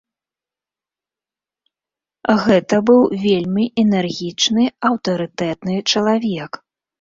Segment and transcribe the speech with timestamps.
[2.45, 6.51] Гэта быў вельмі энергічны, аўтарытэтны чалавек.